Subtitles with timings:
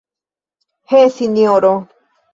[0.89, 1.75] He, sinjoro!